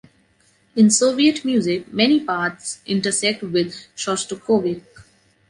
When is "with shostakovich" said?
3.43-4.81